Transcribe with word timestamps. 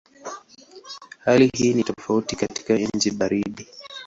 Hali 1.17 1.49
hii 1.57 1.73
ni 1.73 1.83
tofauti 1.83 2.35
katika 2.35 2.77
nchi 2.77 3.11
baridi. 3.11 3.67